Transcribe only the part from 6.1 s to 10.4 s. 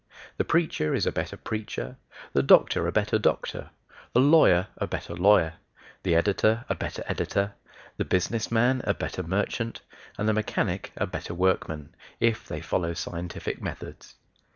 editor a better editor, the business man a better merchant, and the